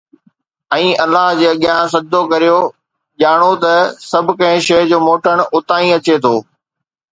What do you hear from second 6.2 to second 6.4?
ٿو.